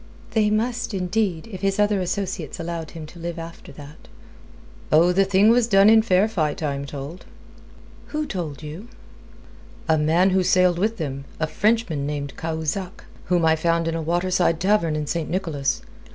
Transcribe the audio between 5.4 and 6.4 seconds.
was done in fair